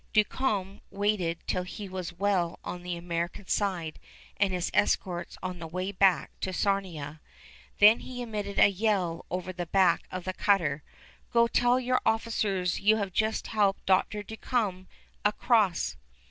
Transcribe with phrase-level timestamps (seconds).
[0.13, 3.99] Duncombe waited till he was well on the American side,
[4.35, 7.21] and his escorts on the way back to Sarnia.
[7.77, 10.81] Then he emitted a yell over the back of the cutter,
[11.31, 14.23] "Go tell your officers you have just helped Dr.
[14.23, 14.87] Duncombe
[15.23, 15.97] across!"